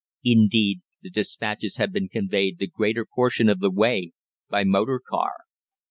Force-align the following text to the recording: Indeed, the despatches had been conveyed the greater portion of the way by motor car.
Indeed, 0.23 0.79
the 1.03 1.11
despatches 1.11 1.75
had 1.77 1.93
been 1.93 2.09
conveyed 2.09 2.57
the 2.57 2.65
greater 2.65 3.05
portion 3.05 3.49
of 3.49 3.59
the 3.59 3.69
way 3.69 4.13
by 4.49 4.63
motor 4.63 4.99
car. 4.99 5.41